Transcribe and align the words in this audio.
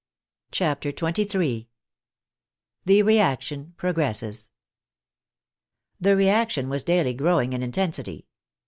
CHAPTER 0.51 0.89
XXIII 0.89 1.69
THE 2.85 3.03
REACTION 3.03 3.75
PROGRESSES 3.77 4.49
The 5.99 6.15
reaction 6.15 6.69
was 6.69 6.81
daily 6.81 7.13
growing 7.13 7.53
in 7.53 7.61
intensity. 7.61 8.25